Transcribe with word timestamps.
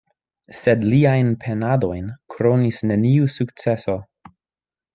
Sed 0.59 0.85
liajn 0.93 1.29
penadojn 1.43 2.07
kronis 2.37 2.81
neniu 2.93 3.31
sukceso. 3.37 3.99